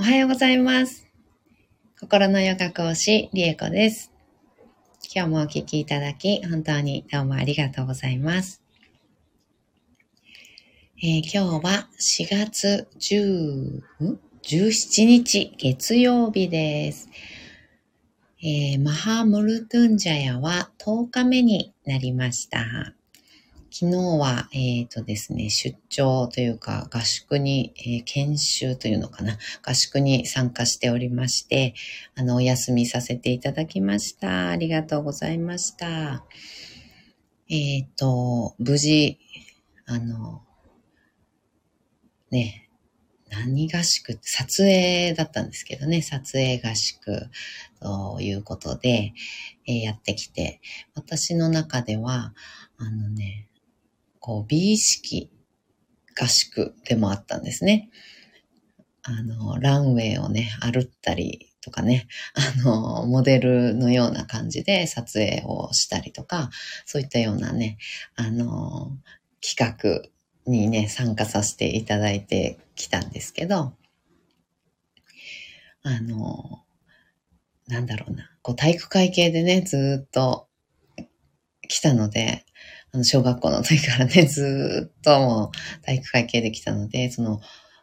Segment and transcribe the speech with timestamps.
[0.00, 1.06] おはようございます。
[2.00, 4.10] 心のヨガ講師、リエコです。
[5.14, 8.62] 今日もお聞きいただき、本当にどうもありがとうございます。
[11.02, 13.82] えー今日は4月10、
[14.42, 17.10] 17日月曜日です。
[18.42, 22.94] えーマハムルトゥンジャヤは10日目になりました。
[23.72, 31.74] 昨日は、えっ、とですね、出張というか合宿に、えー研修というのかな、合宿に参加しておりまして、
[32.16, 34.48] あの、お休みさせていただきました。
[34.48, 36.24] ありがとうございました。
[37.48, 39.20] えっ、と、無事、
[39.86, 40.42] あの、
[42.32, 42.68] ね、
[43.28, 47.30] 何合宿撮影だったんですけどね、撮影合宿
[47.80, 49.12] ということで、
[49.68, 50.60] えーやってきて、
[50.96, 52.34] 私の中では、
[52.76, 53.46] あのね、
[54.20, 55.30] こう、美意識
[56.18, 57.90] 合宿でもあったんですね。
[59.02, 66.50] あの、ランウェイをね、歩ったりとかね、あの、モデルのような感じで撮影をしたりとか、
[66.84, 67.78] そういったようなね、
[68.14, 68.92] あの、
[69.40, 70.08] 企画
[70.46, 73.74] にね、参加させていただいてきたんですけど、
[75.82, 76.62] あの、
[77.68, 80.48] なんだろうな、こう体育会系でね、ずっと
[81.68, 82.44] 来たので、
[82.92, 87.40] あの、小学校の時からね、ずっともう体育会系で来たので、その、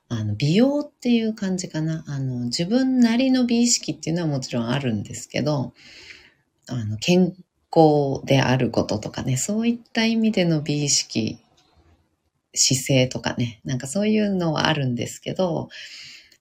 [0.10, 2.04] あの、美容っていう感じかな。
[2.08, 5.74] あの、自分なりの美意識っていうのはもちろんあるんですけど、
[6.68, 7.34] あの、健
[7.76, 11.40] 康であることとかね、そういった意味での美意識、
[12.54, 15.70] 姿勢とかね、なんかそういうのはあるんですけど、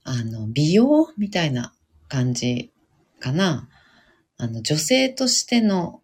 [0.05, 1.75] あの、美容みたいな
[2.09, 2.73] 感じ
[3.19, 3.69] かな。
[4.39, 6.03] あの、女性としての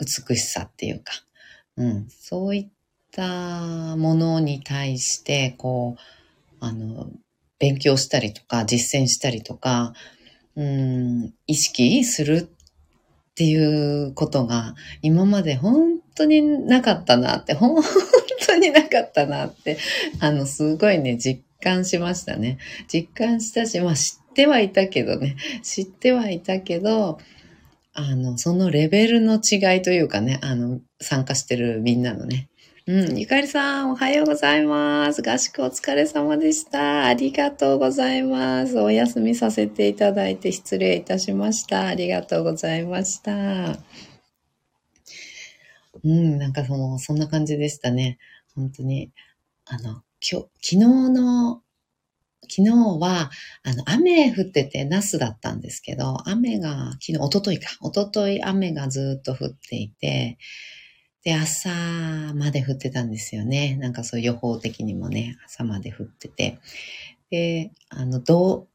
[0.00, 1.12] 美しさっていうか、
[1.78, 2.68] うん、そういっ
[3.12, 7.08] たものに対して、こう、あの、
[7.60, 9.92] 勉強したりとか、実践したりとか、
[10.56, 17.80] うん、意識するっていうことが、今まで本当になかったなって、 本
[18.44, 19.78] 当になかったなって、
[20.18, 22.58] あの、すごいね、実感しましたね。
[22.92, 27.20] 実感したし、まあ知ってはいたけどね、知ってはいたけど、
[28.00, 32.48] あの、そのレベルの違いというかね、あの、参加してるみんなのね。
[32.86, 35.28] うん、ゆかりさん、おはようございます。
[35.28, 37.06] 合宿お疲れ様でした。
[37.06, 38.78] ありがとうございます。
[38.78, 41.86] お休みさせていただいて失礼いたしました。
[41.86, 43.32] ありがとうございました。
[46.04, 48.18] うん、なんかその、そんな感じでしたね。
[48.54, 49.10] 本当に。
[49.66, 50.76] あの、今日、昨日
[51.10, 51.62] の、
[52.42, 53.30] 昨日は、
[53.64, 57.68] あの、雨降ってて、ナスだったんですけど、雨が、昨日、一昨日か。
[57.82, 60.38] 一昨日雨がずっと降っていて、
[61.24, 61.68] で、朝
[62.34, 63.76] まで降ってたんですよね。
[63.76, 66.58] なんかそう予報的にもね、朝まで降ってて。
[67.30, 68.68] で、あの、どう、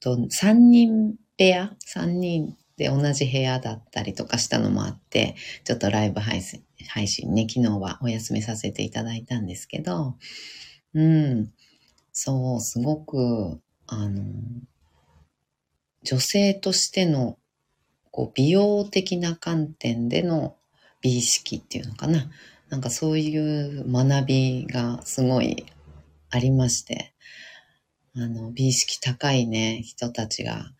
[0.00, 10.16] と、3人部屋 ?3 人で同じ部屋だったりとかしたのもあって、ちょっとライブ配信、配信ね、昨日はお休みさせていただいたんですけど、
[10.92, 11.53] うん、
[12.16, 14.22] そう、すごく、あの、
[16.04, 17.38] 女性としての、
[18.12, 20.56] こう、美容的な観点での
[21.00, 22.30] 美意識っていうのかな。
[22.70, 25.66] なんかそういう学びがすごい
[26.30, 27.14] ありまして、
[28.16, 30.70] あの、美意識高いね、人たちが、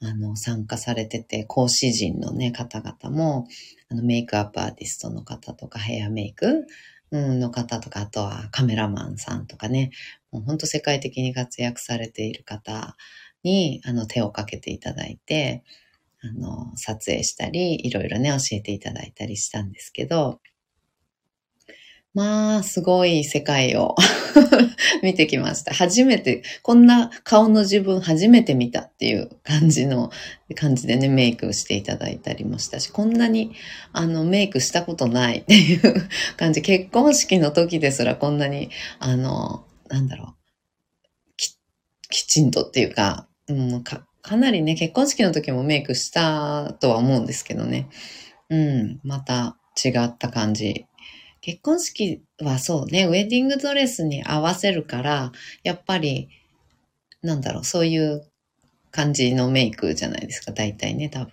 [0.00, 3.48] あの、参加されてて、講師陣のね、方々も、
[3.88, 6.64] あの、メイクアップアーティストの方とか、ヘアメイク、
[7.10, 9.90] うん、の方とか、あとはカメラマンさんとかね、
[10.32, 12.96] もう本当世界的に活躍されている方
[13.42, 15.64] に、あの、手をかけていただいて、
[16.22, 20.40] あの、撮影したり、いろいろね、教えていただいたりしたんですけど、
[22.12, 23.94] まあ、すごい世界を
[25.02, 25.72] 見てきました。
[25.72, 30.10] 初めて、こんな顔の自分初めて見たっていう感じの、
[30.56, 33.52] 感じでね、メイクしていただいたりもしたし、こんなに、
[33.92, 36.62] あの、メイクしたことないっていう感じ。
[36.62, 41.58] 結婚式の時ですらこんなに、あの、なんだろう、き、
[42.08, 47.88] きちんとっていうか、うん、か、かなりね、結婚式の時もメイクしたとは思うんですけどね。
[48.48, 50.86] うん、また違った感じ。
[51.40, 55.32] 結婚式はそうね、ウェディングドレスに合わせるから、
[55.62, 56.28] やっぱり、
[57.22, 58.26] なんだろう、そういう
[58.90, 61.32] 感じのメイクじゃないですか、大体ね、多分。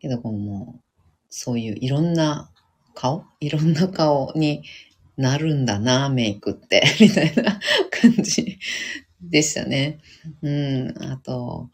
[0.00, 0.80] けど、もう、
[1.28, 2.50] そういういろんな
[2.94, 3.24] 顔？
[3.38, 4.64] いろんな顔に
[5.20, 8.58] なるんだな、メイクって、 みたいな感じ
[9.20, 9.98] でしたね。
[10.40, 11.70] うん、あと、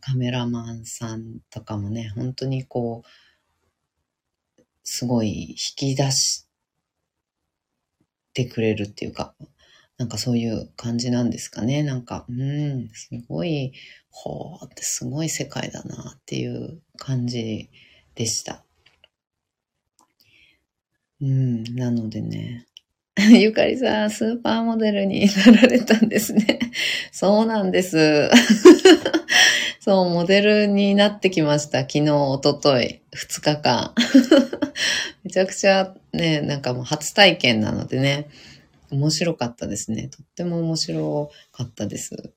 [0.00, 6.46] カメラマンさんとかもね、本当にこう、すごい引き出し
[8.32, 9.34] てくれるっていうか、
[9.98, 11.82] なんかそういう感じなんですかね。
[11.82, 13.74] なんか、うん、すごい、
[14.08, 17.68] ほーってすごい世界だなっていう感じ
[18.14, 18.64] でした。
[21.20, 22.64] うん、なのでね。
[23.30, 26.60] ゆかりさん、スーパーモデルになられたんですね。
[27.10, 28.30] そうなんです。
[29.80, 31.80] そう、モデルになってきました。
[31.80, 33.92] 昨日、おととい、2日間。
[35.24, 38.28] めちゃくちゃね、なんかもう初体験なのでね、
[38.90, 40.08] 面白かったですね。
[40.08, 42.32] とっても面白かったです。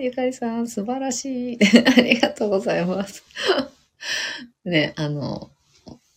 [0.00, 1.58] ゆかりさん、素晴らしい。
[1.96, 3.22] ありがとうございます。
[4.64, 5.50] ね、あの、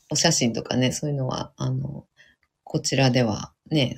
[0.09, 2.05] お写真とかね、そういうのは、あの、
[2.69, 3.97] こちらではね、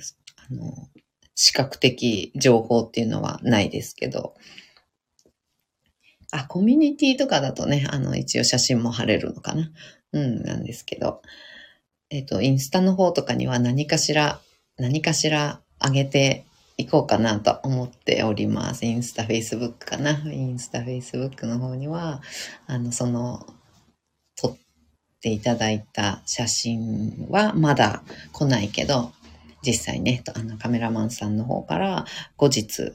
[0.50, 0.88] あの、
[1.34, 4.34] 視覚的情報っていうのはないですけど、
[6.30, 9.70] あ、コミュニティとかだとね、あの、一応写真も貼れるのかな。
[10.14, 11.20] うん、なんですけど、
[12.08, 14.40] えっ、と、インスタの方とかには何かしら、
[14.78, 16.46] 何かしら上げて
[16.78, 18.86] いこうかなと思っております。
[18.86, 20.12] インスタ、フェイスブックかな。
[20.32, 22.22] インスタ、フェイスブックの方には、
[22.66, 23.46] あの、その、
[25.22, 28.02] っていただいた写真はまだ
[28.32, 29.12] 来ないけど、
[29.64, 32.92] 実際ね、あの、カメラマンさんの方から後日、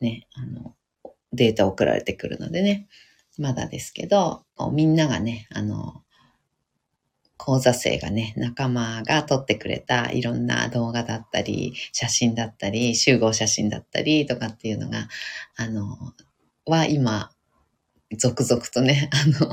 [0.00, 0.74] ね、あの、
[1.32, 2.88] データ送られてくるのでね、
[3.38, 4.42] まだですけど、
[4.72, 6.02] みんながね、あの、
[7.36, 15.06] 講座生がね、仲間が撮ってくれたいろんな動画だったり、写真だったり、集合写真だったりとかっていうのが、
[15.56, 15.96] あの、
[16.66, 17.31] は今、
[18.18, 19.10] 続々とね、
[19.40, 19.50] あの、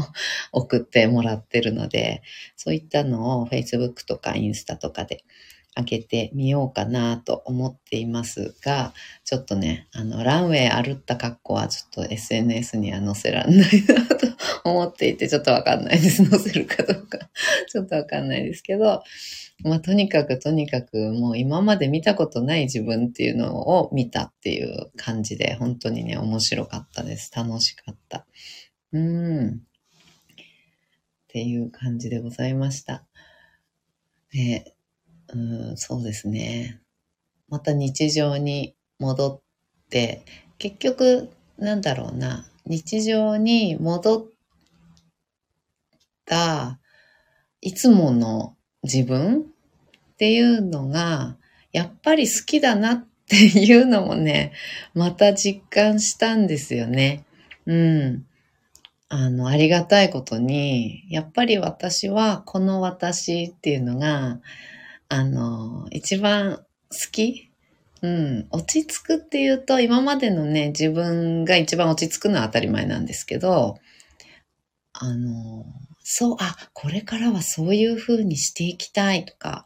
[0.52, 2.22] 送ってもらってるので、
[2.56, 5.24] そういったのを Facebook とかインスタとかで
[5.80, 8.94] 開けてみようかなと思っていますが、
[9.24, 14.28] ちょっとね、あの、ランウェイ歩った格好はちょっと SNS には載せらんないなと
[14.64, 16.26] 思っていて、ちょっとわかんないです。
[16.26, 17.20] 載せるかどうか。
[17.68, 19.04] ちょっとわかんないですけど、
[19.64, 27.32] まあ、とにかくとにかくもう今まで見たことない自分っていうのを見たっていう感じで、本当にね、面白かったです。
[27.36, 28.26] 楽しかった。
[28.94, 29.50] うん。
[29.50, 29.52] っ
[31.28, 33.06] ていう感じでございました。
[34.32, 34.74] で、
[35.34, 36.80] うん、そうですね。
[37.50, 40.24] また日常に戻って、
[40.58, 44.28] 結局、なんだろうな、日常に戻っ
[46.26, 46.80] た、
[47.62, 51.38] いつもの自分っていうのが、
[51.72, 54.54] やっぱり好きだなっていうのもね、
[54.94, 57.26] また実感したんですよね。
[57.66, 58.26] うん。
[59.10, 64.40] あの、ありがたいことに、やっぱり私は、この私っていうのが、
[65.10, 66.66] あの、一番好
[67.12, 67.52] き？
[68.02, 68.48] うん。
[68.52, 73.80] 落ち着くっていうと、今までのね、自分が一番落ち着くのは当たり前なんですけど、
[74.94, 75.66] あの、
[76.04, 79.66] そう、あ、これからはそういう風にしていきたいとか、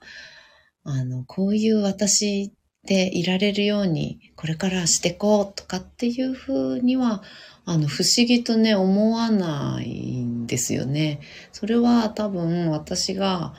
[0.84, 2.54] あの、こういう私
[2.86, 7.22] でいられるように、これからしてこうとかっていう風には、
[7.66, 11.20] あの、不思議とね、思わないんですよね。
[11.52, 13.54] それは多分私が、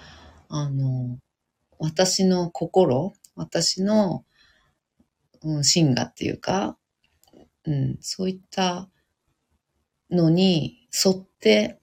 [0.48, 1.18] あの、
[1.78, 4.24] 私の心、私の、
[5.42, 6.78] うん、芯がっていうか、
[7.64, 8.88] うん、そういった
[10.10, 11.78] のに沿って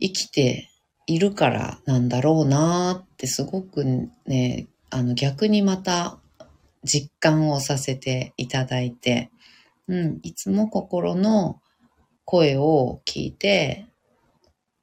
[0.00, 0.70] 生きて
[1.06, 3.84] いるからなんだろうなってすごく
[4.26, 6.18] ね、あの逆にまた
[6.84, 9.30] 実感をさせていただいて、
[9.88, 11.60] うん、いつも心の
[12.24, 13.86] 声を聞いて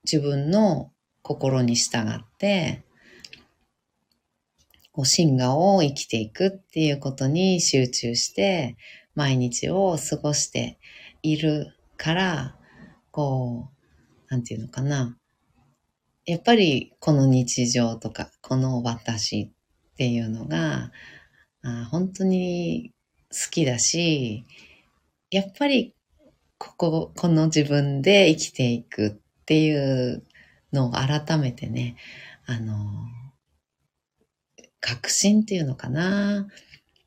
[0.03, 0.91] 自分の
[1.21, 2.83] 心に従って
[4.97, 8.75] こう、真我を生きていくっていうことに集中して、
[9.13, 10.79] 毎日を過ごして
[11.21, 12.55] いるから、
[13.11, 15.15] こう、なんていうのかな。
[16.25, 19.51] やっぱりこの日常とか、この私
[19.93, 20.91] っていうのが、
[21.61, 22.91] あ本当に
[23.29, 24.45] 好きだし、
[25.29, 25.93] やっぱり
[26.57, 30.23] ここ、この自分で生きていくっていう
[30.73, 31.97] のを改めてね、
[32.47, 32.75] あの、
[34.87, 36.47] 確信っていうのかな。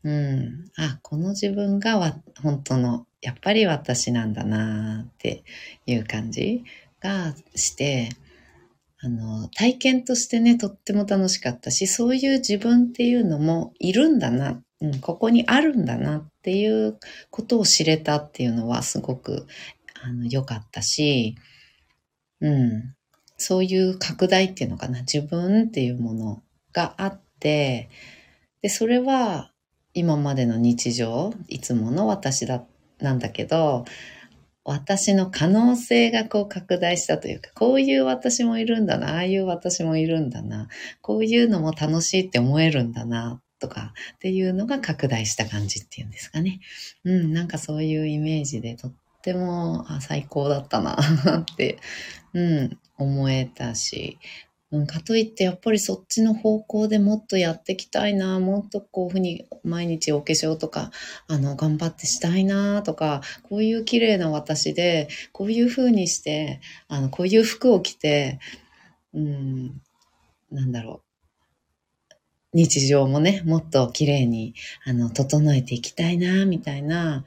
[0.05, 0.71] うん。
[0.77, 5.45] あ、この自分がわ本当の、やっぱり私なんだなって
[5.87, 6.63] いう感じ
[7.01, 8.11] がして、
[9.01, 16.99] あの、体験としてね、とっても楽しかったし、そういう自分っていうのもいるんだな、うん、ここにあるんだなっていう
[17.31, 19.47] ことを知れたっていうのはすごく、
[20.03, 21.35] あの、良かったし、
[22.43, 22.95] うん、
[23.39, 26.43] そういう拡大っていうのかな、自分っていうもの
[26.75, 27.89] があって、で、
[28.69, 29.53] それは
[29.95, 32.65] 今までの日常、いつもの私だ、
[32.99, 33.85] なんだけど、
[34.65, 40.69] 私の可能性がこう拡大したというか、こういう私もいるんだな、ああいう私もいるんだな、
[41.01, 46.61] こういうのも楽しいって思えるんだなとかっていうのが拡大した感じっていうんですかね。
[47.05, 48.93] うん、なんかそういうイメージでとっ
[49.23, 50.97] てもあ最高だったな
[51.41, 51.79] って、
[52.35, 54.19] うん、思えたし、
[54.73, 60.93] うん、かといってやっぱりそっちの方向でもっとやっていきたいな、もっとこういうふうに毎日お化粧とか、
[61.27, 68.39] あの、頑張ってしたいなとか、こういう綺麗な私で、こういうふうにして、あの、こういう服を着て、
[69.12, 69.83] うん、
[70.53, 71.11] なんだろう。
[72.53, 77.25] 日常もね、もっと綺麗に、あの、整えていきたいな、みたいな、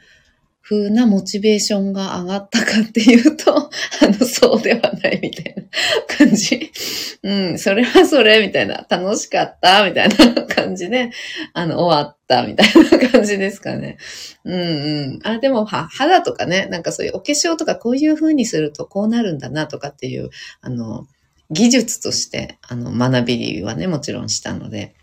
[0.63, 3.53] 風なモチベーションが上がったかっていうと、
[4.01, 5.63] あの、そうではないみたいな
[6.07, 6.71] 感じ。
[7.21, 8.85] うん、それはそれ、みたいな。
[8.89, 11.11] 楽しかった、みたいな感じで、
[11.53, 13.97] あの、終わった、みたいな感じですかね。
[14.45, 15.19] うんうん。
[15.23, 20.29] あ、でも、は、肌とかね、なんかそういうお化粧とかこういう風にするとこうなるんだなとかっていう、
[20.61, 21.07] あの、
[21.51, 24.95] 技術として、あの、学びはね、もちろんしたので、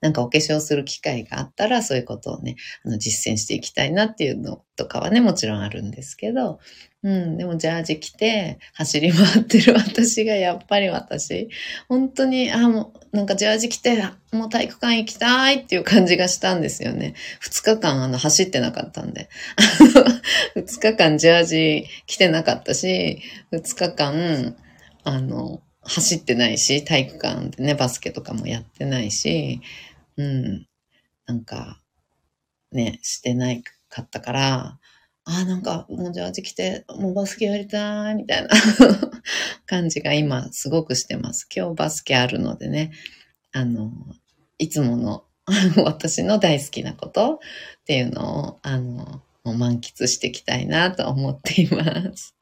[0.00, 6.58] なんかお化粧する機会があったら、そういうことをね、あの実践していきたいなっていうのとかはね、もちろんあるんですけど、
[7.02, 11.48] うん、でもジャージ着て走り回ってる 私がやっぱり私、
[11.88, 17.14] 本当に、あ、もうなんかジャージ着て、もう体育館行きたいっていう感じがしたんですよね。
[17.40, 19.28] 二日間あの走ってなかったんで。
[20.56, 23.22] 二日間ジャージ着てなかったし、
[23.52, 24.56] 二日間、
[25.04, 29.60] あの、走ってないし、体育館でね、バスケとかもやってないし、
[30.16, 30.66] うん、
[31.26, 31.80] なんか、
[32.72, 34.78] ね、してないかったから、
[35.28, 38.48] ああ、なんか、もうジャージ着て、もうバスケやりたい、みたいな
[39.66, 41.48] 感じが今すごくしてます。
[41.54, 42.92] 今日バスケあるのでね、
[43.52, 43.92] あの、
[44.58, 45.24] いつもの
[45.84, 47.40] 私の大好きなこと
[47.80, 51.84] っていうのを、あの、満喫していきたいなと思っていま
[52.16, 52.34] す。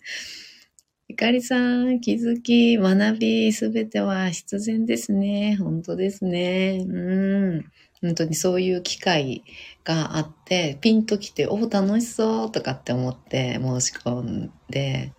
[1.08, 5.54] ゆかりさん、気づき、学び、すべては必然ですね。
[5.56, 6.78] 本当ですね。
[6.88, 7.70] うん。
[8.00, 9.44] 本当にそういう機会
[9.84, 15.12] があって、ピンと来て、お楽しそうとかって思って申し込んで、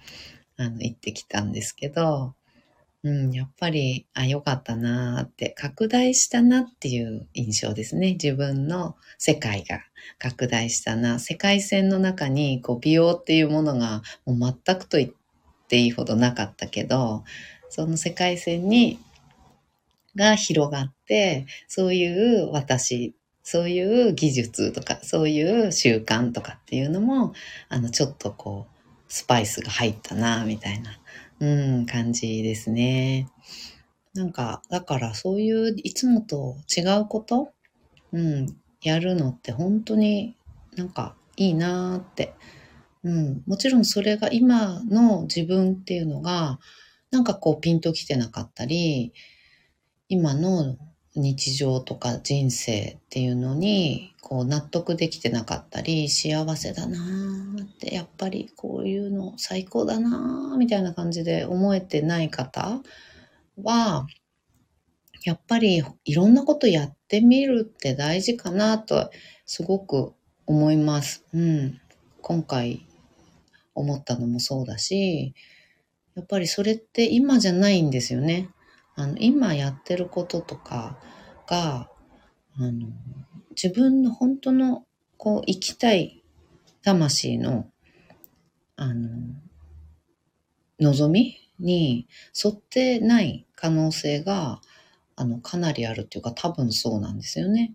[0.58, 2.34] あの、行ってきたんですけど、
[3.04, 8.13] うん、やっぱり、あ、よかったなーって、拡大したなっていう印象ですね。
[8.13, 9.82] 自分の世界が
[10.20, 11.20] 拡大したな。
[11.20, 15.15] 世界線の中に、こう、美容っていうものが、もう全くと言って
[15.75, 17.25] っていいほどなかったけど、
[17.70, 19.00] その世界線に、
[20.15, 23.13] が広がって、そういう私、
[23.44, 27.34] そういう技術とか、そういう習慣とかっていうのも、
[27.67, 30.98] あの、ちょっとこう、スパイスが入ったな、みたいな、
[31.41, 33.27] うん、感じですね。
[34.13, 37.51] なんか、だからそういういつもと違うこと、
[38.13, 40.38] うん、やるのって本当に
[40.77, 42.34] なんかいいなーって
[43.06, 46.60] うん、もちろんそれが今の自分っていうのが、
[47.12, 49.14] なんかこうピンときてなかったり、
[50.10, 50.76] 今の
[51.16, 62.82] 日常とか人生っていうのにこう納得できてなかったり幸せだなーってやっぱりこういうの最高だなーみたいな感じで思えてない方
[63.62, 64.08] は
[65.24, 69.10] やっぱりいろんなことやってみるって大事かなと
[69.46, 70.14] すごく
[70.46, 71.24] 思います。
[71.34, 71.80] うん、
[72.22, 72.86] 今回
[73.75, 75.36] 思ったのもそうだし、
[76.15, 78.50] やっぱりそれって今じゃないんですよね。
[78.96, 80.98] あの、今やってることとか
[81.48, 81.89] が、
[82.58, 82.88] あの、
[83.51, 84.86] 自分の本当の、
[85.17, 86.24] こう、生きたい
[86.84, 87.70] 魂の、
[88.77, 89.10] あの、
[90.79, 92.08] 望みに
[92.44, 94.62] 沿ってない可能性が、
[95.17, 97.74] あの、かなりあるっていうか多分そうなんですよね。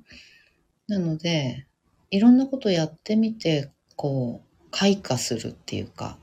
[0.88, 1.66] なので、
[2.10, 6.18] いろんなことやってみて、こう、開花するっていうか、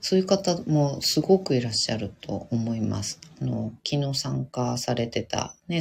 [0.00, 3.20] そういう方もすごくいらっしゃると思います。
[3.40, 5.80] あの昨日参加されてたね、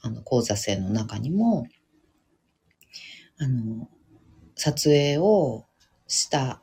[0.00, 1.66] あの講座生の中にも、
[3.40, 3.88] あの、
[4.54, 5.64] 撮影を
[6.08, 6.60] した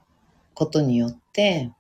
[0.54, 1.72] ことによって、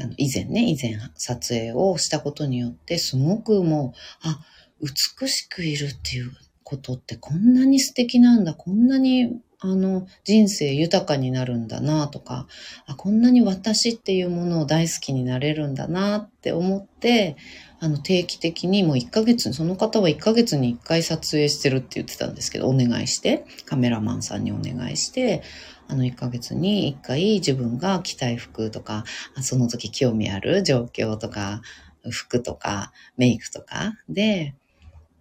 [0.00, 4.40] あの以前ね、以前撮影をしたことによって、すごくもう、あ、
[4.80, 6.32] 美しくいるっていう
[6.64, 12.48] ことってこんなに素敵なんだ、こんなにあの、人生豊かになるんだなとか、
[12.86, 17.36] あ、こんなに私っていうものを大好きになれるんだなって思って、
[17.78, 25.42] あの、定期的にもう1ヶ月、その方は1ヶ月に1回撮影してるって言ってたんですけど、お願いして、カメラマンさんにお願いして、
[25.86, 29.04] あの、1ヶ月に1回自分が着たい服とか、
[29.42, 31.62] その時興味ある状況とか、
[32.10, 34.56] 服とか、メイクとかで、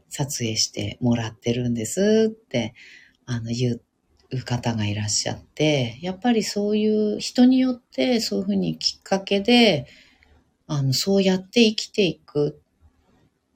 [0.09, 2.73] 撮影してもらってるんですって、
[3.25, 3.90] あの、言って、
[4.31, 9.87] う方がいらっしゃって、やっぱりそういう人によってそういうふうにきっかけで、
[10.67, 12.61] あの、そうやって生きていく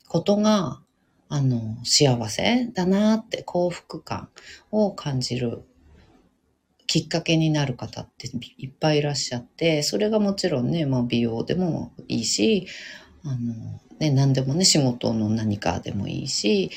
[0.07, 0.81] ことが、
[1.29, 4.29] あの、幸せだなって幸福感
[4.71, 5.63] を感じる
[6.87, 8.27] きっかけになる方って
[8.57, 12.67] いっぱいいらっしゃって、それがもちろんね、まあ、美容でもいいし、
[13.23, 16.69] あの、ね、何でもね、仕事の何かでもいいし、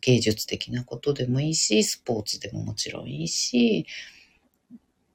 [0.00, 3.86] 芸術的なことでもいいし、スポーツでももちろんいいし、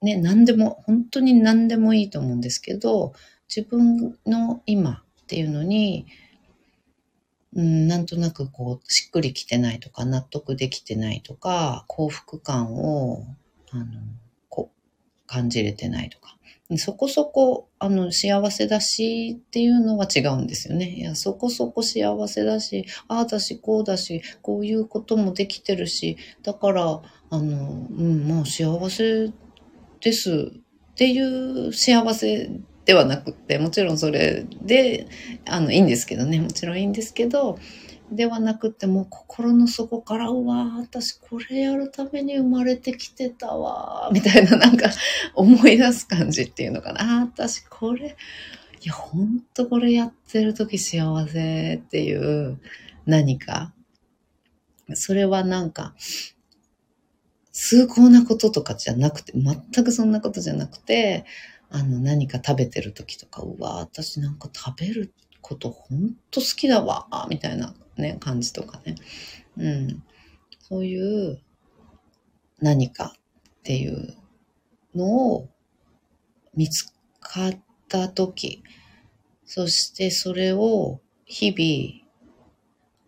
[0.01, 3.13] ね、何でも、本当に何でもいいと思うんですけど、
[3.47, 6.05] 自分の今っていうのに、
[7.55, 13.25] うん、なんとなくこう、しっくりきてないとか、納得できてないとか、幸福感を、
[13.71, 13.85] あの、
[14.49, 14.71] こ、
[15.25, 16.34] 感じれてないとか、
[16.77, 20.89] そこそこ、あの、幸せだしっていうのは違うんですよね。
[20.89, 29.31] いや、そこそこ幸せだし、ああだし、こうだし、こういうこともできてるし、だから、あの、うん、もう幸せ
[30.01, 32.49] ですっていう幸せ
[32.85, 35.07] ではなくって、もちろんそれで、
[35.45, 37.59] あの、いいんですけどね、もちろんいいんですけど、
[38.11, 44.89] ではなくても心の底から、うわ私これやるために生まれてきてたわみたいななんか
[45.33, 47.19] 思い出す感じっていうのかな。
[47.19, 48.15] あ私これ、
[48.81, 52.59] いや、ほんとこれやってる時幸せっていう
[53.05, 53.73] 何か。
[54.93, 55.95] それはなんか、
[57.51, 61.25] 崇高なこととかじゃなくて、全くそんなことじゃなくて、
[61.71, 68.95] あの、何か食べてる時とか、うわ、私なんか食べることほんと好きだわ、みたいなね、感じとかね。
[69.57, 70.03] うん。
[70.59, 71.41] そういう
[72.59, 74.15] 何かっていう
[74.95, 75.49] のを
[76.55, 78.63] 見つかった時、
[79.45, 82.03] そしてそれを日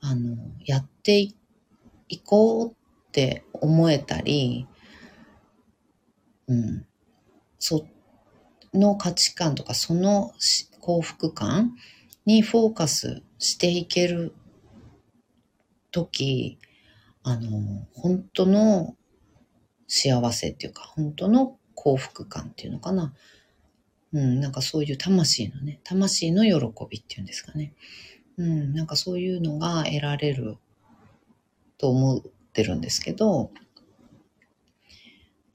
[0.02, 4.68] 々、あの、やっていこうって思えたり、
[6.48, 6.86] うん、
[7.60, 7.86] そ
[8.74, 10.34] の価値観とかその
[10.80, 11.76] 幸福感
[12.26, 14.34] にフォーカスしていける
[15.98, 16.60] 時、
[17.24, 18.96] あの、本当の
[19.88, 23.14] 幸せっていうか、本当の幸福感っていうのかな。
[24.14, 27.74] うん、なんかそういう魂のね、魂の喜びっていうんですかね。
[28.38, 30.58] うん、なんかそういうのが得られる
[31.78, 32.22] と思っ
[32.54, 33.52] てるんですけど、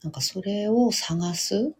[0.03, 1.73] なんかそれを探す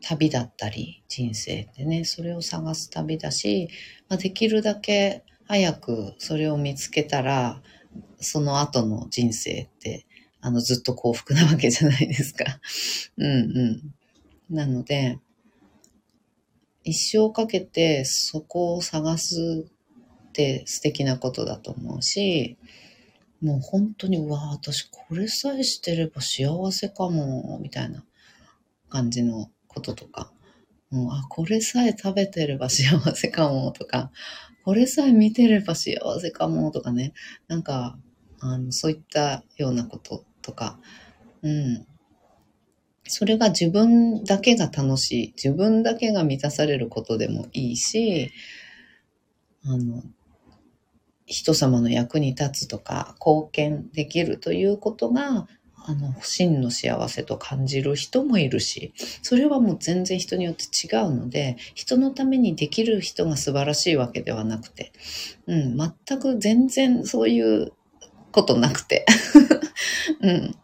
[0.00, 3.68] 旅だったり、人生ってね、それを探す旅だし、
[4.08, 7.62] まあ、できるだけ早くそれを見つけたら、
[8.20, 10.06] その後の人生って、
[10.40, 12.60] あの、ずっと幸福なわけじゃないですか。
[13.16, 13.84] うんう
[14.50, 14.54] ん。
[14.54, 15.18] なので、
[16.84, 19.66] 一生かけてそこを探す
[20.28, 22.56] って素敵なことだと思うし、
[23.40, 28.04] もう本当に、うわ、私これさえしてれば幸せかも、みたいな
[28.88, 30.32] 感じのこととか、
[30.90, 34.12] もう、あ、これさえ食べてれば幸せかも、とか、
[34.64, 37.12] これさえ見てれば幸せかも、とかね、
[37.48, 37.98] なんか、
[38.40, 40.78] あの、そういったようなこととか、
[41.42, 41.86] うん。
[43.04, 48.30] それが自分だけが楽しい、自分だけが満たされることでもいいし、
[49.64, 50.02] あの、
[51.26, 55.46] 人様の役に立つとか貢献できるということが
[55.86, 58.92] あの真の幸せと感じる人もいるし
[59.22, 64.92] それはもう全然人によって違うので人のためにできる人が素晴らしいわけではなくて、
[65.46, 67.72] うん、全く全然そういう
[68.32, 69.04] ことなくて、
[70.22, 70.56] うん、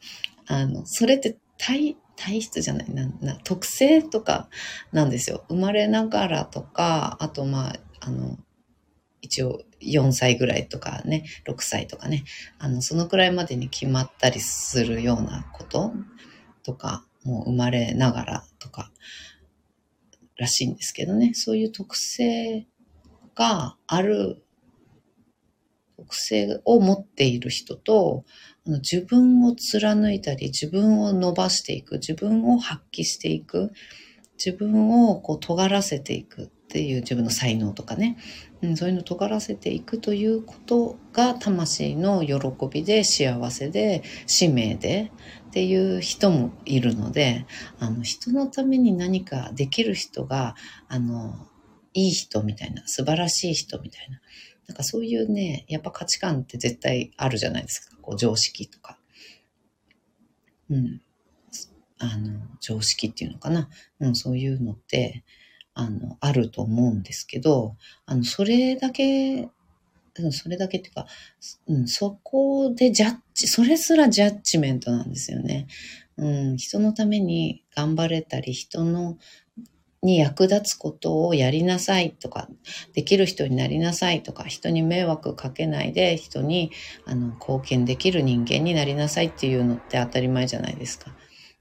[0.47, 4.49] あのそれって体体質じゃないなな特性とか
[4.91, 5.45] なんですよ。
[5.49, 8.37] 生まれながらとかあとまああの
[9.21, 12.25] 一応4歳ぐらいとかね、6歳とかね、
[12.59, 15.93] あの、そのくらいまでに決まったりするようなこと
[16.63, 18.91] とか、もう生まれながらとか、
[20.39, 22.67] らしいんですけどね、そういう特性
[23.35, 24.43] がある、
[25.97, 28.25] 特性を持っている人と、
[28.67, 33.73] あの自分を貫いたり、自分を伸ばしていく、自分を発揮していく、
[34.43, 38.17] 自分をこう尖らせていくっていう自分の才能とかね、
[38.63, 42.37] うん、そういうのを尖らせていくということが魂の喜
[42.71, 45.13] びで幸せで使命で
[45.49, 47.47] っていう人もいるので
[47.79, 50.55] あの人のために何かできる人が
[50.89, 51.35] あの
[51.95, 54.21] いい人みたいな素晴らしい人みたいな
[54.67, 58.99] なんかそういうねやっぱ価値観って絶対あるじゃないですかこう常識とか。
[60.71, 61.01] うん
[61.99, 63.69] あの、常識っていうのかな。
[64.01, 65.25] うん、そういうのって、
[65.79, 69.49] あの、あると思うんですけど、あの、それだけ、
[70.33, 71.07] それだけっていうか、
[71.69, 75.69] うん、そこでジャッジ、それすらジャッジメントなんですよね。
[76.17, 79.19] うん、人のために頑張れたり、人の
[80.03, 82.49] に役立つことをやりなさいとか、
[82.93, 86.73] できる人になりなさいとか、人に迷惑かけないで人に
[87.05, 91.15] あの貢献できる人間になりなさいっていうのって当たり前じゃないですか。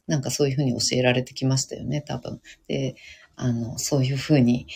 [0.08, 2.42] なんかそういうふうに教えられてきましたよね、多分。
[2.68, 2.96] で、
[3.38, 4.68] あの、そういうふうに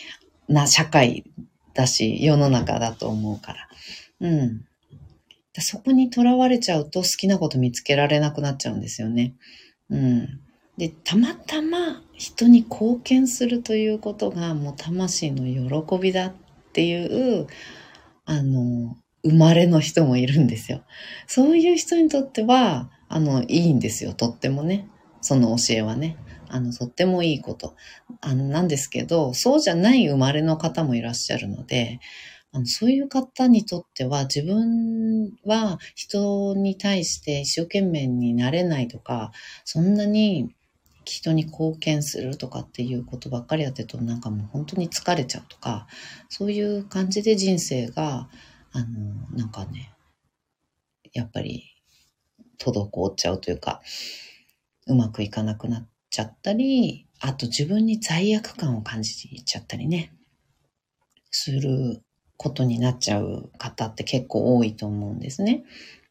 [0.47, 1.26] な社会
[1.74, 3.67] だし、世の中だと思うから。
[4.21, 4.65] うん。
[5.60, 9.34] そこにとらわれちゃうと好きなこと見つけられなくなっちゃうんですよね。
[9.89, 10.39] うん。
[10.78, 15.43] で、たまたま人に貢献するということがもう魂の
[15.84, 16.34] 喜びだっ
[16.71, 17.47] ていう、
[18.26, 20.82] あの、生まれの人もいるんですよ。
[21.28, 24.13] そういう人にとっては、あの、いいんですよ。
[24.13, 24.88] とってもね。
[25.21, 26.17] その教えはね。
[26.52, 27.76] あの、とってもいいこと。
[28.22, 32.00] あの、なんですけど、そうじゃない生まれの方もいらっしゃるので、
[32.54, 39.32] あのそういう方にとっては自分は人に対して一生懸命になれないとか、
[39.64, 40.54] そんなに
[41.06, 45.88] 人に貢献するとかっていうことばっかりやってるとなんかもう本当に疲れちゃうとか、
[46.30, 48.30] そういう感じで人生が、
[48.74, 48.86] あの、
[49.32, 49.94] なんかね、
[51.14, 51.64] やっぱり
[52.60, 53.82] 滞っちゃうというか、
[54.88, 60.13] うまくいかなくなっちゃったり、あと自分に罪悪感を感じちゃったりね、
[61.32, 62.04] する
[62.38, 65.63] ことになっちゃう方って結構多いと思うんですね。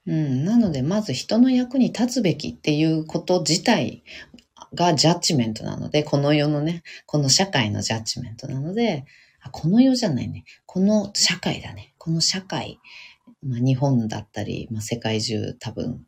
[0.07, 4.03] うん、なので、まず人の役に立つべきっていうこと自体
[4.75, 9.05] がジャッジメントなので、この世のね、この社会のジャッジメントなので、
[9.43, 10.45] あこの世じゃないね。
[10.67, 11.95] この社会だね。
[11.99, 12.79] この社会。
[13.43, 16.05] まあ、日本だったり、まあ、世界中多分、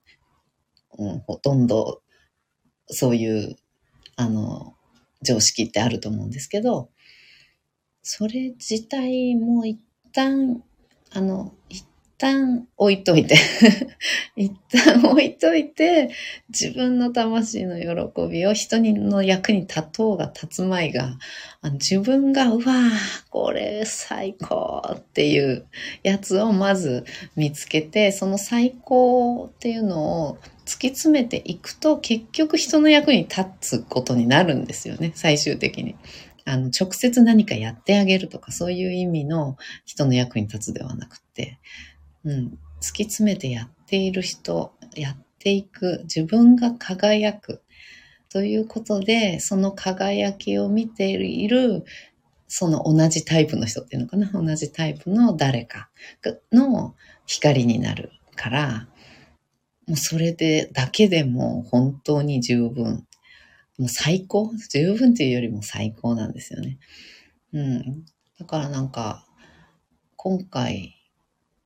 [0.98, 2.02] うん、ほとんど
[2.88, 3.56] そういう、
[4.16, 4.74] あの、
[5.22, 6.90] 常識ってあると思うんですけど、
[8.02, 9.80] それ自体も一
[10.12, 10.62] 旦、
[11.12, 11.86] あの、一
[12.22, 13.36] 旦置いといて
[14.36, 16.10] 一旦置いといて、
[16.50, 21.18] 自分の魂の喜びを人の役に立とうが立つまいが、
[21.72, 22.90] 自分が、うわぁ、
[23.30, 25.66] これ最高っていう
[26.04, 27.04] やつをまず
[27.34, 35.96] 見つけて、その最高っていうのを突き詰めていくと、結局人の役に立つことになるんですよね、最終的に。
[36.44, 41.58] あの、直接何かやってあげるとか、そういう意味の人の役に立つではなくて、
[42.24, 47.62] うん、突き詰めてやっている人、やっていく、自分が輝く
[48.28, 51.84] ということで、その輝きを見ている、
[52.48, 55.90] その同じタイプの人っていうのかな、同じタイプの誰か
[56.52, 56.94] の
[57.26, 58.88] 光になるから、
[59.86, 63.06] もうそれでだけでも本当に十分
[63.78, 64.52] もう最高？
[64.70, 66.78] 十分っていうよりも最高なんですよね。
[67.52, 68.04] うん。
[68.38, 69.26] だからなんか、
[70.16, 70.94] 今回、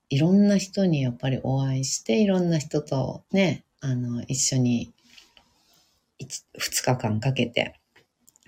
[0.08, 4.92] いろんな人にやっぱりお会いして、いろんな人とね、あの、一緒に
[6.20, 7.80] 2日間かけて、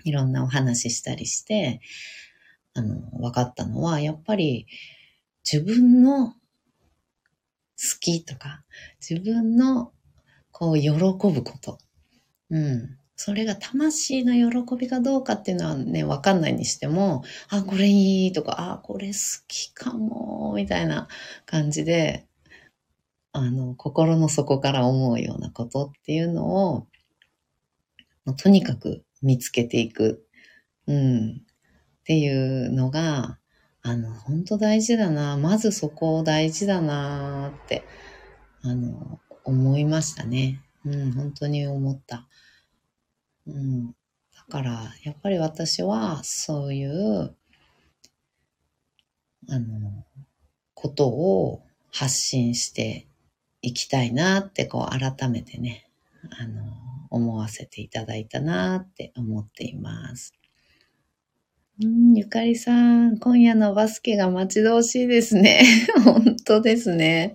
[0.03, 1.81] いろんなお話ししたりして、
[2.73, 4.67] あの、分かったのは、やっぱり
[5.43, 6.35] 自分の好
[7.99, 8.63] きとか、
[8.99, 9.91] 自分の
[10.51, 11.79] こう喜ぶこと。
[12.49, 12.98] うん。
[13.21, 21.09] それが魂の喜びかどうかっていうのはね、わかんないにしても、あ、これいいとか、あ、これ好きかも、みたいな
[21.45, 22.29] 感じで、
[23.33, 26.87] あの、心の底から思うようなことっていうのを、
[28.37, 30.25] とにかく見つけていく。
[30.87, 31.41] うん。
[31.41, 33.37] っていうのが、
[33.81, 35.35] あの、本当大事だな。
[35.35, 37.83] まずそこを大事だなって、
[38.61, 40.61] あの、思いましたね。
[40.85, 42.29] うん、本当に思った。
[43.49, 43.87] うん。
[43.87, 43.93] だ
[44.49, 47.35] から、やっぱり私は、そういう、
[49.49, 50.05] あの、
[50.73, 53.07] ことを発信して
[53.61, 55.89] いきたいなって、こう、改めてね、
[56.39, 56.63] あの、
[57.09, 60.33] 思わせていただいたなって思っています。
[61.81, 65.63] うん、ゆかりさん、今夜のバスケが待ち遠しいですね。
[66.03, 67.33] 本当ですね。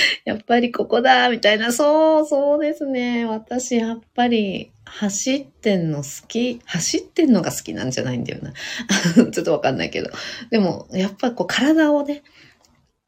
[0.24, 3.24] やっぱりここだみたいな、そう、そうですね。
[3.24, 8.52] 私、やっぱり、走ってんの好き走ってんのが好きなんじゃないんだよな。
[9.30, 10.10] ちょっとわかんないけど。
[10.50, 12.22] でも、やっぱこう体をね、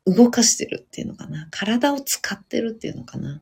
[0.07, 1.49] 動かしてるっていうのかな。
[1.51, 3.41] 体を使ってるっていうのかな。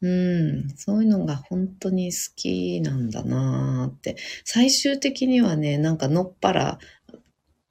[0.00, 4.16] うん、そういうのが本当に好きなんだなーって。
[4.44, 6.78] 最終的にはね、なんかのっぱら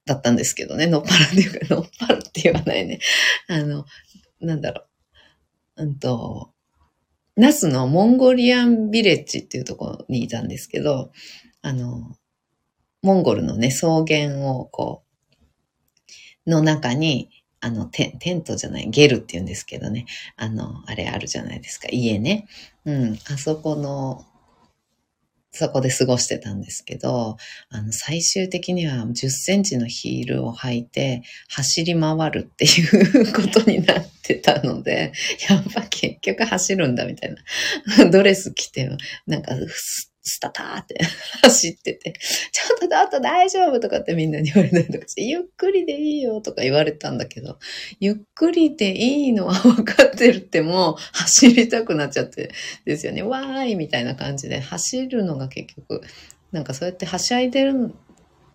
[0.06, 3.00] だったんですけどね、のっぱらっていうか、のっぱらって言わないね。
[3.48, 3.86] あの、
[4.42, 4.93] なんだろう。
[5.78, 6.52] うんと、
[7.36, 11.12] ナスのモンゴリアンビレッジっていうところにいたんですけど、
[11.62, 12.16] あの、
[13.02, 15.04] モンゴルのね、草原をこ
[16.46, 20.06] う、の中に、あの、テテントじゃない、ゲルって言うんですけどね、
[20.36, 22.48] あの、あれあるじゃないですか、家ね。
[22.86, 24.26] うん、あそこの、
[25.54, 27.38] そこで過ごしてたんですけど、
[27.70, 35.14] あの、最終的には10センチのヒールを履いて走り回るっていうことになってたので、
[35.48, 37.36] やっぱ結局走るんだみたい
[37.98, 38.10] な。
[38.10, 38.90] ドレス着て、
[39.28, 39.56] なんか、
[40.24, 41.00] スタターって
[41.44, 42.14] 走ってて、
[42.52, 47.60] ちょっとちょっと大丈夫とかってみんなに言われたりとかして、ゆっくりでいいよとか言われたんだけど、
[48.00, 52.52] ゆっくりでいいのは分かってるってもう走りたくなっちゃって
[52.86, 53.22] ですよね。
[53.22, 56.02] わーいみたいな感じで走るのが結局、
[56.52, 57.94] なんかそうやってはしゃいでる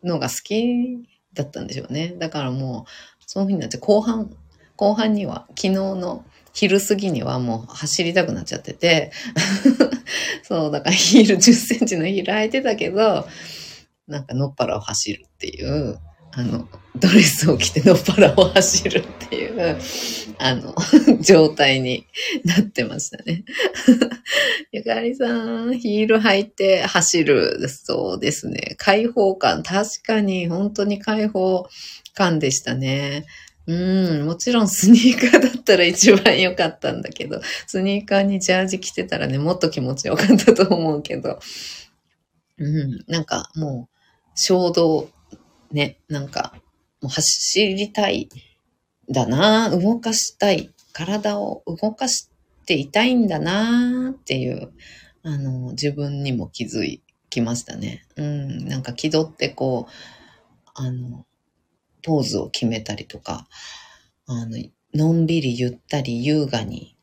[0.03, 1.05] のが好き
[1.35, 2.15] だったんでしょうね。
[2.19, 4.35] だからもう、そういう風になって後半、
[4.77, 9.13] 後半には昨日の昼過ぎにはもう走りたくなっちゃってて
[10.43, 13.29] そう、だからヒール10センチのヒール履いてたけど、
[14.07, 15.99] なんかのっぱらを走るっていう、
[16.33, 19.79] あの、ドレスを着てのっぱらを走るっていう、
[20.39, 20.75] あの、
[21.21, 22.07] 状態に
[22.45, 23.45] なってましたね。
[24.73, 27.69] ゆかりさん、ヒール履いて走る。
[27.69, 28.75] そうですね。
[28.79, 29.63] 開放感。
[29.63, 31.67] 確かに、本当に開放
[32.15, 33.27] 感でしたね。
[33.69, 41.39] うん、もちろんスニーカーだったら一番良かったんだけど、 スニーカーにジャージ着てたらね、もっと気持ちよかったと思うけど、
[42.57, 43.97] うん、なんかもう、
[44.35, 45.11] 衝動、
[45.71, 46.55] ね、なんか、
[47.03, 48.31] もう走りたい、
[49.11, 52.31] だな動かしたい、体を動かし
[52.65, 54.73] ていたいんだなっていう、
[55.23, 58.07] あの、自分にも気づきましたね。
[58.17, 59.93] うん、なんか気取ってこう、
[60.75, 61.27] あの、
[62.09, 63.47] ポーズを決めたりとか、
[64.27, 64.57] あの、
[64.95, 66.97] のんびりゆったり優雅に、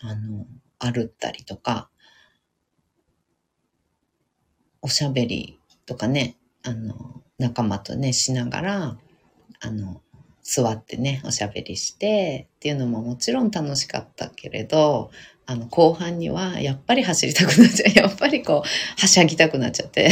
[0.00, 0.46] あの、
[0.78, 1.90] 歩ったりとか、
[4.80, 8.98] おしゃべりとかね、あの、仲間とね、しながら、
[9.60, 10.00] あの、
[10.42, 15.10] 座ってね、おしゃべりしてっていうのももちろん楽しかったけれど、
[15.44, 17.94] あの、後半にはやっぱり走りたくなっちゃう。
[17.94, 20.10] やっぱりこう、はしゃぎたくなっちゃって。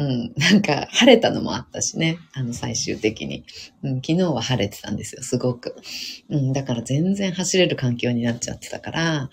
[0.00, 3.44] うん、なんか晴れたのもあったしね、あの最終的に、
[3.82, 3.94] うん。
[3.96, 5.76] 昨日は晴れてたんですよ、すごく。
[6.30, 9.30] うん、だから全然走れる環境になっちゃってたから、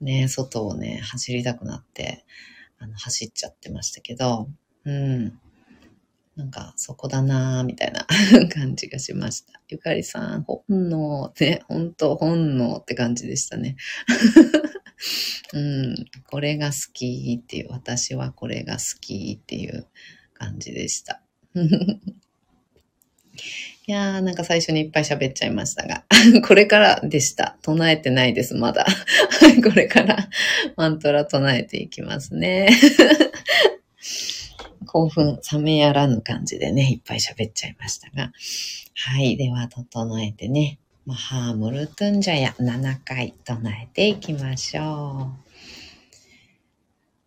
[0.00, 2.24] ね、外をね、走りたくなって、
[2.78, 4.48] あの、走っちゃってましたけど、
[4.86, 5.38] うん。
[6.34, 8.06] なんか、そこだなぁ、みたいな
[8.48, 9.60] 感じがしました。
[9.68, 13.76] ゆかりさん、本能、ね、本当本能って感じでしたね。
[15.52, 15.94] うん、
[16.28, 19.86] これが好きっていう、私はこれが好きっていう
[20.34, 21.22] 感じでした。
[23.86, 26.04] いやー、なんか最初にいっぱい喋っちゃいましたが、
[26.46, 27.58] これからでした。
[27.62, 28.86] 唱えてないです、まだ。
[29.64, 30.28] これから
[30.76, 32.68] マントラ唱えていきますね。
[34.86, 38.32] 興奮冷めやらぬ感じでね、いっぱい喋っちゃいましたが。
[38.94, 39.36] はい。
[39.36, 40.78] では、整えてね、
[41.10, 44.84] マハームルトゥンジャヤ7回唱えていきましょう。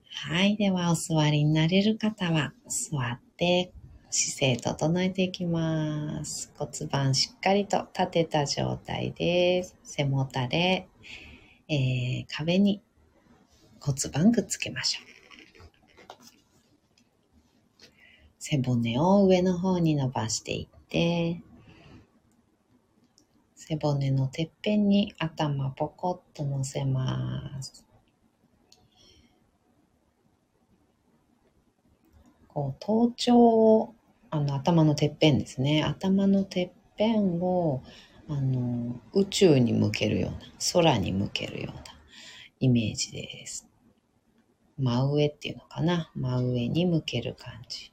[0.10, 0.56] はい。
[0.56, 3.74] では、お座りになれる方は、座って
[4.10, 6.54] 姿勢整えていきます。
[6.58, 9.76] 骨盤しっかりと立てた状態です。
[9.84, 10.88] 背もたれ、
[11.68, 12.82] えー、壁に
[13.82, 15.06] 骨盤くっつけましょう。
[18.40, 21.42] 背骨を上の方に伸ばしていって、
[23.66, 27.86] 背骨のてっぺんに頭ポコッと乗せます。
[32.50, 33.96] こう頭頂を
[34.30, 37.82] あの頭のてっぺんですね頭のてっぺんを
[38.28, 40.40] あの宇宙に向けるような
[40.74, 41.84] 空に向けるような
[42.60, 43.70] イメージです。
[44.78, 47.93] 真上っていうのかな真上に向ける感じ。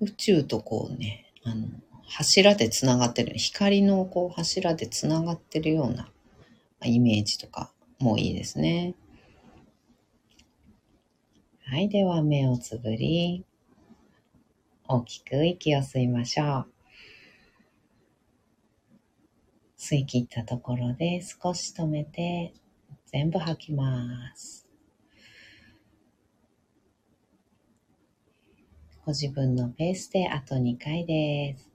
[0.00, 1.68] 宇宙とこうね、あの、
[2.06, 6.10] 柱でつながってる、光のこう柱でつながってるような
[6.82, 8.94] イメージとかもいいですね。
[11.64, 11.88] はい。
[11.88, 13.44] では、目をつぶり、
[14.88, 16.66] 大きく息を吸いましょう。
[19.78, 22.54] 吸い切ったところで少し止めて、
[23.06, 24.59] 全部吐きます。
[29.04, 31.69] ご自分のペースであと2回です。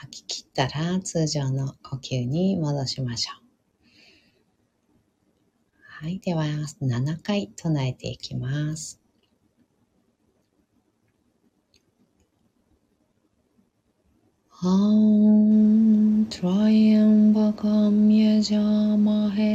[0.00, 3.48] 吐き切ったら通常の呼吸に戻しましょう。
[6.02, 9.00] はい、では7回唱えていきます。
[14.60, 15.48] あ
[16.32, 19.54] त्रयं वकं यजामहे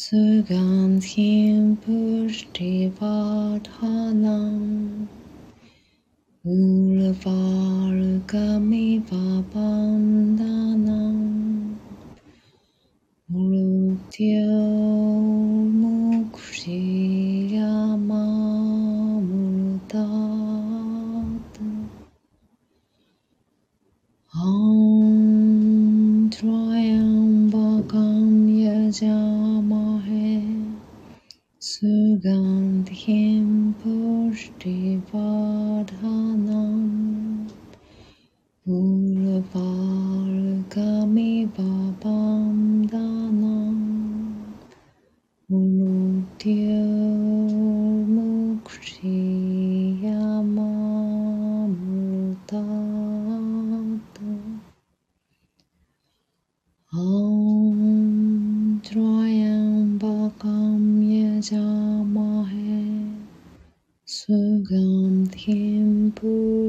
[0.00, 1.58] सुगन्धिं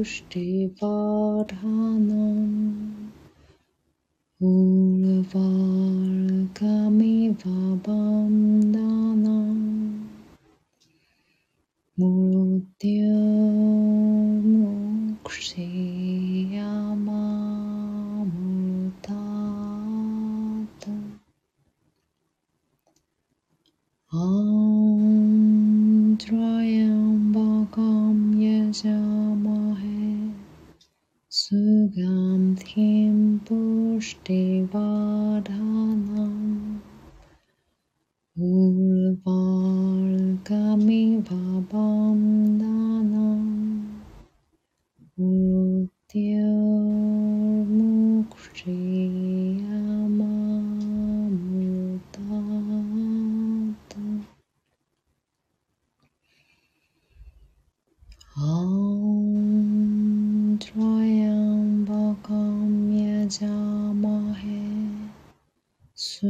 [0.02, 1.52] ष्टिबाढ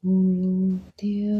[0.03, 1.36] Oh dear.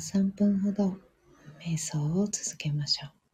[0.00, 0.98] 3分ほど
[1.60, 3.25] 瞑想を続けましょう。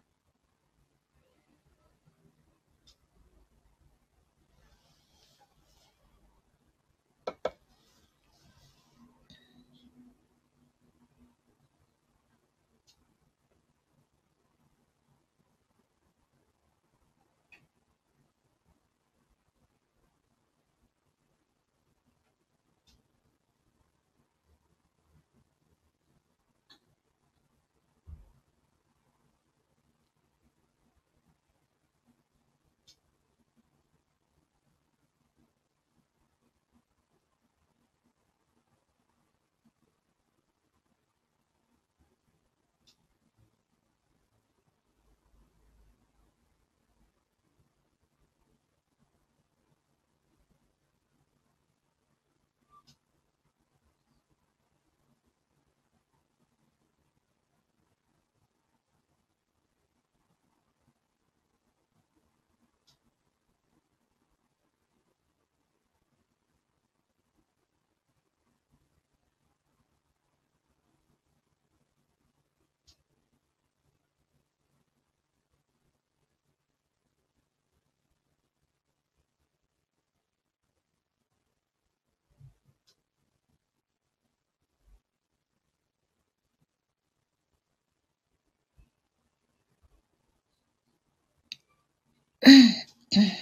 [92.42, 92.74] 嗯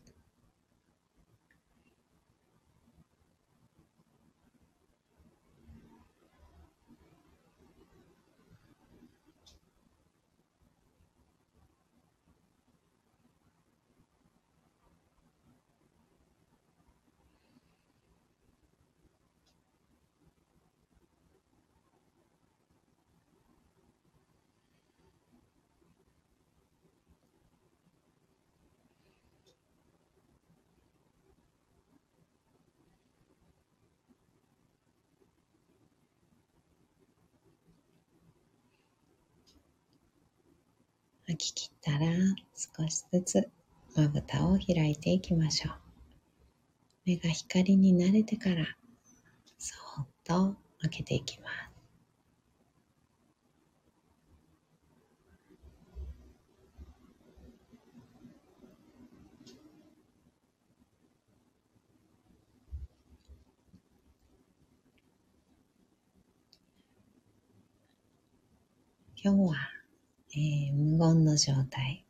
[41.31, 42.11] 吐き切ったら
[42.55, 43.49] 少しずつ
[43.95, 45.75] まぶたを開いていきましょう。
[47.05, 48.65] 目が光に慣れてから
[49.57, 51.71] そーっと開けていきます。
[69.23, 69.70] 今日は
[70.33, 72.05] えー、無言の状態、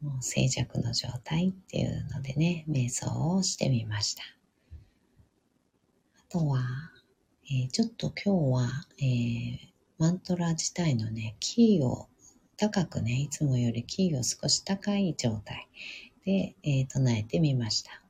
[0.00, 4.22] もう静寂の状態っていうのでね、瞑想をしてみました。
[6.18, 6.60] あとは、
[7.46, 9.58] えー、ちょっと今日は、えー、
[9.98, 12.08] マントラ自体のね、キーを
[12.56, 15.68] 高くね、いつもよりキーを少し高い状態
[16.24, 18.02] で、えー、唱えてみました。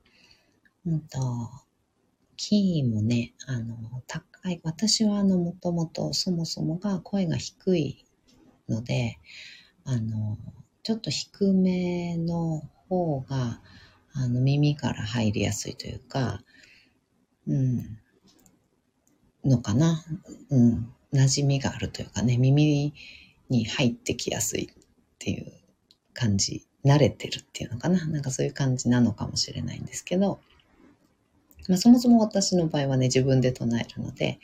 [0.87, 1.19] うんと、
[2.39, 8.05] キーもね、あの、高い、私はあの、もともとそもそもが声が低い
[8.69, 9.19] ので、
[9.85, 10.39] あの、
[10.83, 13.61] ちょっと低めの方が、
[14.15, 16.43] あの、耳から入りやすいというか、
[17.47, 17.99] うん、
[19.45, 20.05] のかな。
[20.51, 22.93] うん、馴染みがあるというかね、耳
[23.49, 24.85] に入ってきやすいっ
[25.19, 25.53] ていう
[26.15, 28.07] 感じ、慣れてるっていうのかな。
[28.07, 30.41] なんかそういう感じなのかもしれないんですけど、
[31.69, 34.41] まあ、そもそも私の場合はね、自分で唱えるので、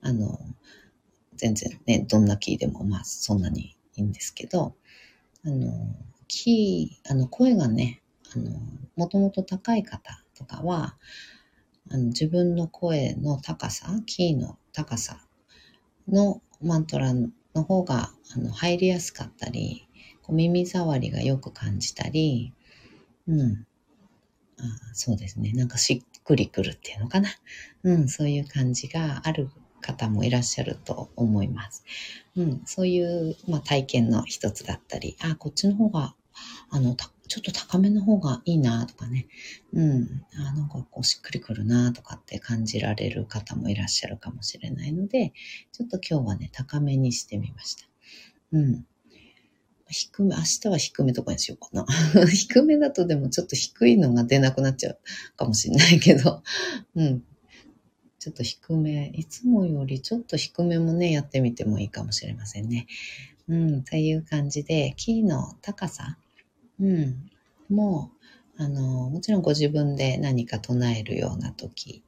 [0.00, 0.38] あの、
[1.36, 4.74] 全然ね、どんなキーでもまあそんなにいいんですけど、
[5.44, 5.72] あの、
[6.28, 8.02] キー、あの声がね、
[8.34, 8.50] あの、
[8.96, 10.96] もともと高い方とかは、
[11.90, 15.26] あの自分の声の高さ、キーの高さ
[16.08, 17.30] のマントラの
[17.64, 19.88] 方があの入りやすかったり、
[20.22, 22.52] こう耳障りがよく感じたり、
[23.26, 23.66] うん。
[24.58, 25.52] あそうですね。
[25.52, 27.30] なんかしっくりくるっていうのかな。
[27.82, 29.50] うん、そういう感じがある
[29.82, 31.84] 方もいらっしゃると思います。
[32.36, 36.14] うん、そういう、まあ、体験の一つだったり、あ、こっちの方が、
[36.70, 36.96] あの、
[37.28, 39.26] ちょっと高めの方がいいなとかね、
[39.72, 45.32] うん、あなんかこうしっくりくるなとかって感じられる方もいらっしゃるかもしれないので、
[45.72, 47.86] ちょっと今日はね、高めにしてみました。
[48.52, 48.86] うん。
[49.88, 51.86] 低め、明日は低めとかにしようかな。
[52.26, 54.98] 低めだとでもちょっと低いのが出なくなっちゃう
[55.36, 56.42] かもしれないけど、
[56.94, 57.24] うん。
[58.22, 62.86] ちょっと低め、いつもよりちょっと低めもね、やってみてもいいかもしれませんね。
[63.48, 66.16] うん、という感じで、キーの高さ、
[66.80, 67.28] うん、
[67.68, 68.12] も
[68.56, 72.04] う、あの、もちろんご自分で何か唱えるような時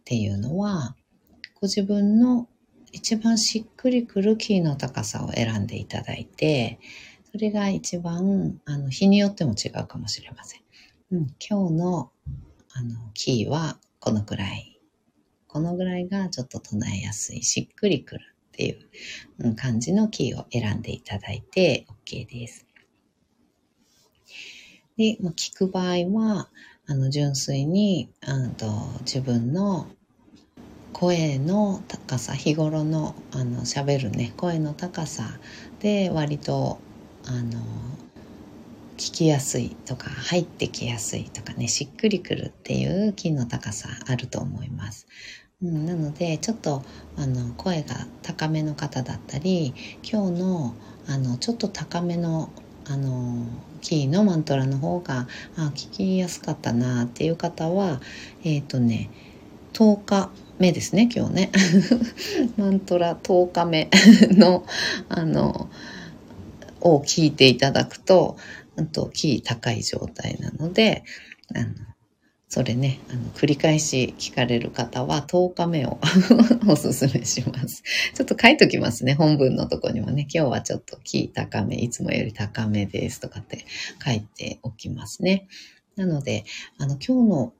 [0.00, 0.96] っていうのは、
[1.60, 2.48] ご自分の
[2.90, 6.78] 一番しっくりくるキーの高さを選んでいただいて、
[7.30, 10.60] それが一番、あの、日によっても違うかもしれません。
[11.10, 12.10] うん、今日の、
[12.72, 14.69] あの、キーはこのくらい
[15.52, 18.70] このぐらいがちょっと唱えやすい、しっくりくるってい
[19.40, 22.66] う感じのキーを選んでいただいて OK です。
[24.96, 26.50] でま、聞く場合は、
[26.86, 28.66] あの、純粋に、あと
[29.00, 29.88] 自分の
[30.92, 35.24] 声の高さ、日頃の、あの、喋るね、声の高さ
[35.80, 36.78] で割と、
[37.26, 37.60] あの、
[39.00, 45.06] 聞きやすいとか入ってきやすいとかねしっくりくるっていう気の高さあると思います。
[45.62, 46.82] うん、なのでちょっと
[47.16, 50.74] あの声が高めの方だったり今日の
[51.06, 52.50] あのちょっと高めの
[52.86, 53.46] あの
[53.80, 58.00] キーのマントラの方があ聞きやすかったなっていう方は
[58.42, 59.10] えっ、ー、とね
[59.74, 61.52] 10日目ですね今日ね。
[62.56, 63.90] マントラ10日目
[64.30, 64.64] の
[65.08, 65.68] あの
[66.80, 68.36] を聞いていただくと
[68.92, 71.04] とキー高い状態なので
[71.54, 71.66] あの
[72.52, 76.00] それね、あの、繰り返し聞かれる方は10日目を
[76.66, 77.84] おすすめします。
[78.12, 79.14] ちょっと書いときますね。
[79.14, 80.22] 本文のとこにもね。
[80.22, 83.64] 今日はちょっとキー高め、いつもより高めですとかって
[84.04, 85.46] 書いておきますね。
[85.94, 86.44] なので、
[86.76, 87.52] あの、今日の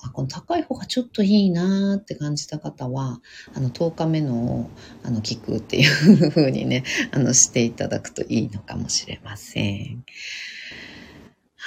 [0.00, 3.20] あこの高い方がちょっといいなーって感じた方は、
[3.54, 4.70] あの、10日目のを、
[5.02, 5.84] あの、聞くってい
[6.26, 10.04] う風にね、あの、していただくといいのかもしれません。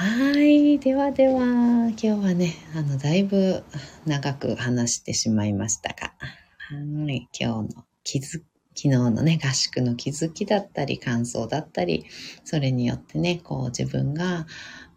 [0.02, 0.80] はい。
[0.80, 1.44] ではでは、
[1.90, 3.64] 今日はね、あの、だいぶ
[4.08, 7.30] 長く話してしまいましたが、はい。
[7.40, 8.44] 今日の気づ昨
[8.74, 12.08] 日のね、合宿の気づきだったり、感想だったり、
[12.44, 14.48] それによってね、こう自分が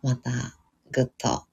[0.03, 0.31] また
[0.91, 1.45] ぐっと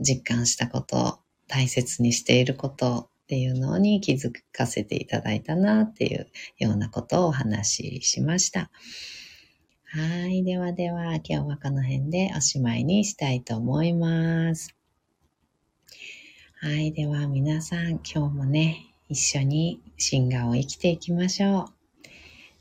[0.00, 6.26] 実感したこと、大切にしていることっていうのに気づかせていただいたなっていう
[6.58, 8.72] ようなことをお話ししました。
[9.90, 10.44] はい。
[10.44, 14.76] ではでは、今日はこの辺でおしまいにしたいと思います。
[16.60, 16.92] はい。
[16.92, 21.64] では皆さん、今日もね、一緒にシンガーを生きていきましょう。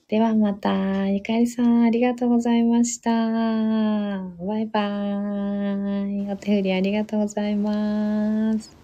[0.08, 3.12] ではまた、ゆかりさん、ありがとうございました。
[3.12, 6.32] バイバーイ。
[6.32, 8.77] お手振りありがとうございます。